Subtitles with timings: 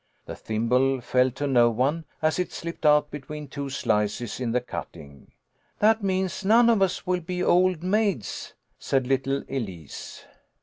[0.25, 4.59] The thimble fell to no one, as it slipped out between two slices in the
[4.59, 5.31] cutting."
[5.77, 10.25] That means none of us will be old maids," said little Elise.